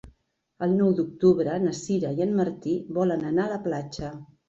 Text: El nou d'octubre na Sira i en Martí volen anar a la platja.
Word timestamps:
El 0.67 0.73
nou 0.79 0.95
d'octubre 1.01 1.59
na 1.67 1.75
Sira 1.83 2.17
i 2.19 2.27
en 2.29 2.35
Martí 2.43 2.77
volen 3.01 3.33
anar 3.33 3.49
a 3.49 3.57
la 3.57 3.65
platja. 3.71 4.17